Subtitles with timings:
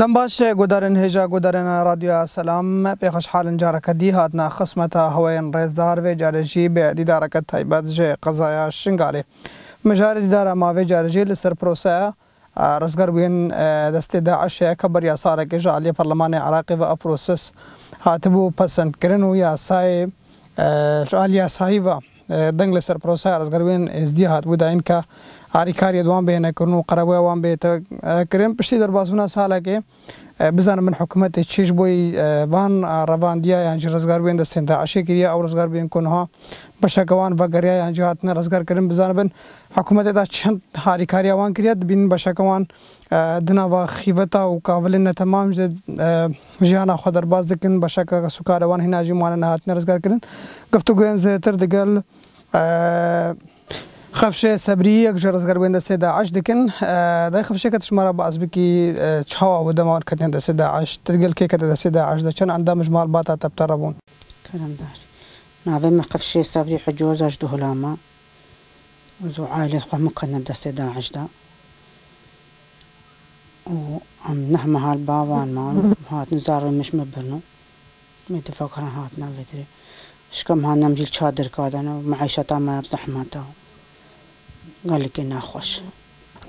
[0.00, 6.00] دم باش گودرن هجا گودرن رادیو سلام په خوشحالن جاره کدی هاتنا خصمت هوین رزدار
[6.04, 9.24] و جارجی به دیدار کت تایبت ج قضایا شنگاله
[9.84, 12.12] مجار دیدار ماوی جارجی لسر پروسه
[12.82, 13.48] رزګر وین
[13.96, 17.52] دسته داعش کبر یا ساره کې جالی پرلمان عراق و پروسس
[18.00, 20.08] هاتبو پسند کرن یا سای
[21.12, 21.88] جالی صاحب
[22.28, 25.04] Dengle Sarprosa Arzgarven ezdihat bu da inka
[25.52, 27.78] ari kariye devam behne kurnu qarabaya devam be ta
[28.26, 29.82] kirin pişti derbasına salake
[30.40, 32.12] bizanim min hükümeti çiş boy
[32.46, 36.28] van ravan diya yani razgarben de senda aşe kiriya av razgarben kunha
[36.82, 39.32] başakavan ve gariya yani cihatına razgar kirin bizanibin
[39.76, 42.66] hükümeti da çant hari kariya van kiriya bin başakavan
[43.46, 45.52] dina ve khiveta u kavalin tamam
[46.64, 50.20] Jihana xwe derbas dikin beşeka sokarevan hêna jî manan hatine rizgarkirin.
[50.72, 51.90] Guftugoyên zêtir digel
[54.20, 56.60] خفشێ سەبری یەک ژە ڕزگەربێن دەسێ داعش دکن
[57.32, 58.68] دای خفشەکە تشمارە بە ئەزبکی
[59.32, 63.94] چاوا و دەماوەکردن دەسێ داعش ترگەل کێکە دەسێ داعش دەچەند ئەندا مژمال باتا تەپتەڕە بوون
[64.46, 64.96] کەرمدار
[65.66, 67.92] ناوێ مە خفشێ سەبری حجۆزاش دوهلامە
[69.36, 71.22] زۆ عالێت خۆ مکەنە دەسێ داعشدا
[73.70, 77.40] و ام نحما هار باوان مان هات نزار مش مبرنو
[78.30, 79.64] متفكر هات نفتري
[80.32, 83.46] شكم هان نمجي الشادر كادنا معيشة ما بزحمتها
[84.90, 85.80] قال لك انها خوش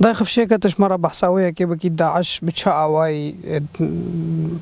[0.03, 3.35] ضيخ في شيكتش مرة بحساوية كي بكي داعش بتشاواي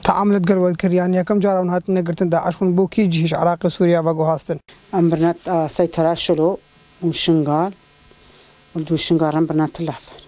[0.04, 4.24] تعاملت قلوة الكريان يا كم جارة ونهات نقرتن داعش ون بوكي جيش عراق سوريا باقو
[4.24, 4.58] هاستن
[4.94, 6.60] أمبرنات سيتراشلو
[7.02, 7.74] ومشنقال
[8.76, 10.23] ولدو الشنقال أمبرنات اللحفة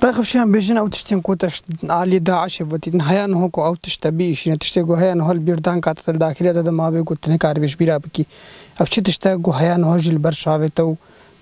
[0.00, 1.48] Tayxafşiyan bêjin ew tiştên ku te
[1.88, 5.78] alî Daişê wetîtin heya niho ku ew tişt tebî îşîne tiştê ku heya nihol bîrdan
[5.80, 8.24] ka te daxilê de mavê ku tu nekarî bêjbîra bikî.
[8.82, 10.92] Ev çi tişte ku heya niho jî li ber şavê te û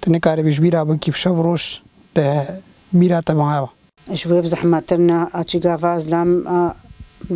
[0.03, 1.63] tu nekarî bêjbîra bikî şev roj
[2.15, 2.27] te
[3.01, 3.71] bîra te mava.
[4.19, 6.29] Ji wê zehmetirna açî gava zlam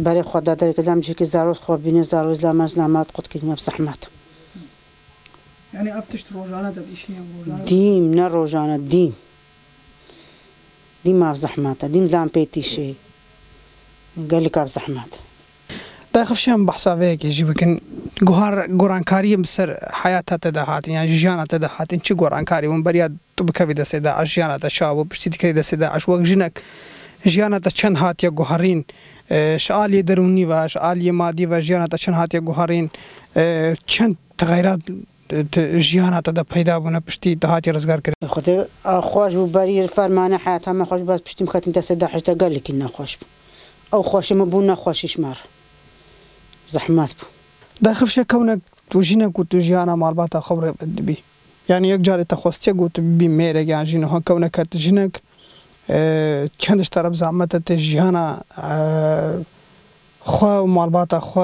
[0.06, 4.02] berê xwe da derkelam jî ki zarok xwebînê zaro zlama zlamat qutkirine zehmet.
[5.72, 7.62] Yani ev tişt rojane de îşîne rojane.
[7.70, 9.12] Dîm ne rojane dîm.
[11.08, 12.94] ديما في زحماتها ديما زامبي تيشي
[14.30, 15.20] قال لك في زحماتها
[16.14, 17.82] داخل شام بحث هيك يجيبك
[18.22, 23.72] جوهر قرانكاري بسر حياتها تدهات يعني جانا تدهات إن شو قرانكاري ومن برياد تبكى في
[23.74, 26.62] دسي داعش جانا تشاب وبشتي كذي دسي داعش وقت جنك
[27.26, 28.84] جانا تشن هات يا جوهرين
[29.56, 32.88] شعالي دروني واش عالي مادي واش جانا تشن هات يا جوهرين
[33.86, 34.78] شن تغيرات
[35.30, 38.48] جیان تا د پیدا بونه پشتی دهات رزگار کرد خود
[39.02, 42.74] خوش و بری فرمان حیات همه خوش باز پشتیم ختم دست ده حشت گل کن
[42.74, 43.18] نخوش
[43.92, 45.36] او خوش مبون نخوشش مر
[46.68, 47.26] زحمت بو
[47.84, 51.18] دا خفش کونه تو جینه کو تو جیانا مال باتا خبر بی
[51.68, 55.12] یعنی یک جاری تا خواستی گو تو بی میره گیان جینه ها کونه کت جینک
[56.58, 58.26] چندش طرف زحمت تا جیانا
[60.28, 61.40] خو مالباتا خو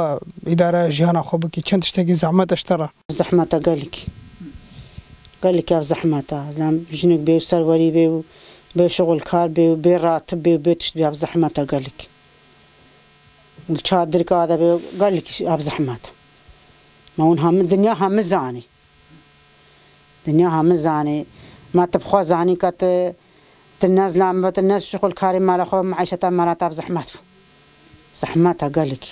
[0.47, 4.07] اداره جهان خو بکی چند تشتگی زحمت اشترا زحمت گلک
[5.43, 8.25] گلک اف زحمت لام جنک به سروری به
[8.77, 11.99] به شغل کار به به راتب به به تشت به زحمت گلک
[13.71, 16.05] الشادر كذا به گلک اف زحمت
[17.19, 18.65] ما اون هم دنیا هم زانی
[20.27, 21.27] دنیا هم زانی
[21.75, 22.83] ما تبخوا زانی کت
[23.81, 27.09] تنازلام بتناز شغل کاری مال خو معیشت مال تاب زحمت
[28.17, 29.05] زحماتها قالك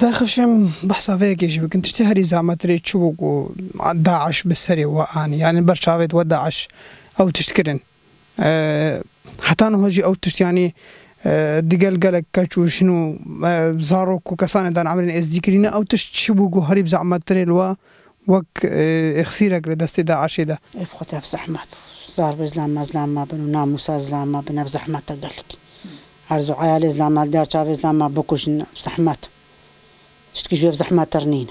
[0.00, 3.52] داخل إيه، شم فيك فيجيش كنت تشتهري زعما تريد تشوق
[3.94, 6.68] داعش بالسري وآن يعني برشا و وداعش
[7.20, 7.80] أو تشتكرن
[8.40, 9.02] أه
[9.42, 10.74] حتى هجي أو تشت يعني
[11.26, 16.56] أه دقل قلك كاتشو شنو أه زاروك وكسانة دان عملين دي كرينا أو تشت شبوق
[16.64, 17.76] هريب زعما تري و
[18.26, 21.68] وك إيه، إخسيرك لدستي داعش دا إفخوتها بزحمات
[22.06, 25.44] صار بزلام ما زلام ما بنو ناموسا زلام ما بنو بزحمات قالك
[26.30, 29.18] ارزو عيال اسلام دار شاف اسلام ما بكوش بزحمات
[30.34, 31.46] شتكي شويه بزحمات ترنين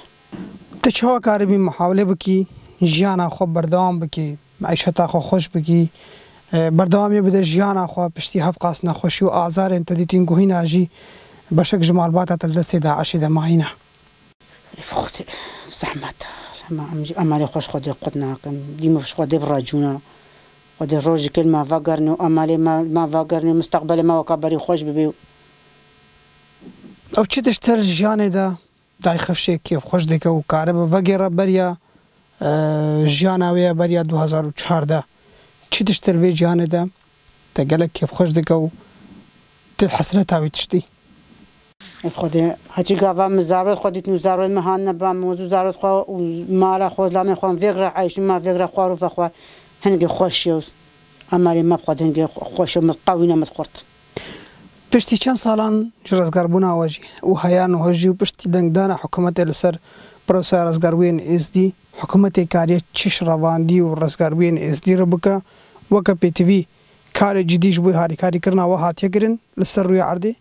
[0.84, 2.48] تشوا کاری بی محاوله بکی
[2.84, 5.90] جیان خو بردام بکی معیشت خو خوش بکی
[6.54, 10.90] اه، بردام بده جیان خو پشتی هف قاس نخوشی و آزار انت دیتین گوهین آجی
[11.58, 13.70] بشک جمال باتا تلدست داعش دا ماهینا
[14.78, 15.18] فخت
[15.80, 16.16] زحمت
[16.72, 16.88] اما
[17.18, 20.00] امالي خوش خودي قدنا كم ديما خوش خودي براجونا
[20.82, 22.58] و د ڕۆژی کرد ماوا گەرن و ئەمالی
[22.98, 25.14] ماوا گەرنی مستەقبل ماوەکە بەری خۆش ببێ و
[27.18, 28.48] ئەو چی تشتر ژیانێدا
[29.06, 31.70] دای خەفشێک کێف خۆش دەکە و کارە بە بەگێرە بەریا
[33.16, 35.04] ژیانناوەیە بەریا 2014
[35.72, 36.84] چی تشتر بێ جیانێدا
[37.56, 38.70] دە گەلک کێف خۆش دەکە و
[39.78, 40.84] دل حسرە تاوی تشتی
[42.16, 45.92] خودی هەچی گاوا مزارۆی خودیت نوزارۆی مەهان نەبا مۆزوزارۆت خوا
[46.62, 49.32] مارە خۆزلامی خۆم ێگرە عیشما ێگرە خوار و فەخوار
[49.88, 50.62] هنگی خۆشی و
[51.34, 52.24] ئەماری مەبخۆت هەندێ
[52.56, 53.74] خۆشی و مقاوی نەمەخۆرت
[54.92, 55.76] پشتی چەند ساڵان
[56.20, 59.74] ڕزگار بووناوەژی و هەیان و هۆژی و پشتی دەنگدانە حکوومەتێ لەسەر
[60.28, 61.68] پرۆسا ڕزگاروێن ئێزدی
[62.00, 65.36] حکوومەتی کارێت چش ڕەواندی و ڕزگاروێن ئێزدی ڕ بکە
[65.94, 66.62] وەکە پێتیوی
[67.20, 70.34] کارێ جدیش بووی هاریکاریکردنەوە هاتیەگرن لەسەر ڕووی عردی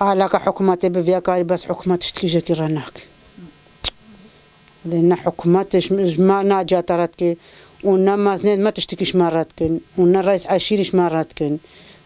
[0.00, 2.94] ئالاکە حکوومەتی بڤیاکاری بەس حکوومەت شتکیژێکی ڕەناک
[5.10, 5.84] لە حکوومەتش
[6.28, 7.30] ما ناجاتەڕەتکی
[7.84, 11.56] والناس ناس ما تشتكيش مراتكن والنا الرئيس عشيرش مراتكن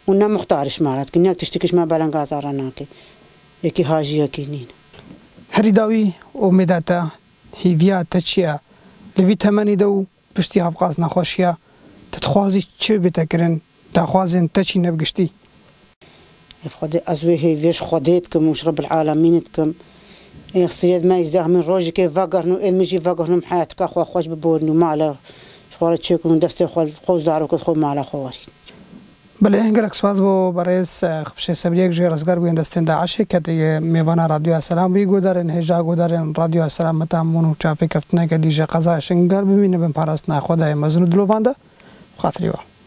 [0.07, 2.87] والنا مختارش مراتكن ياك تشتكيش ما بلنغاز راناكي
[3.65, 4.67] يكي هاجي يكي نين
[5.53, 6.11] هری داوی
[6.43, 7.09] امیداتا
[7.65, 8.59] هیویا تا چیا
[9.19, 10.05] لوی تمنی دو
[10.39, 11.57] پشتی هفقاز نخوشیا
[12.13, 13.59] تتخوازی چه بیتا کرن
[13.95, 15.29] تخوازن تا چی نبگشتی
[16.81, 19.73] خدي أزوي هي فيش خديتكم وشرب العالمينتكم
[20.57, 25.15] إخسيد ما يزدهم من روجك فقرنو إلمجي فقرنو محياتك أخوة خوش ببورنو ما على
[25.79, 28.39] خوار چکون دست خود خود زارو کرد خود مالا خوارید
[29.43, 33.79] بله گلک سواز بو برایس خفش سبری یک جیر ازگر بوین دستین داعشه که دیگه
[33.83, 39.01] میوانا رادیو اسلام بی گودارن هجا گودارن رادیو اسلام متامونو چافی کفتنه که دیجه قضا
[39.01, 41.55] شنگر ببینه بین پاراست نخواه دای مزنو دلو بانده
[42.17, 42.78] خاطری وار